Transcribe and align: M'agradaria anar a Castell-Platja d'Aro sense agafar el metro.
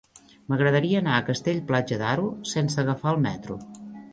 M'agradaria 0.53 1.01
anar 1.03 1.13
a 1.17 1.27
Castell-Platja 1.27 1.99
d'Aro 2.05 2.27
sense 2.55 2.81
agafar 2.85 3.15
el 3.17 3.25
metro. 3.31 3.63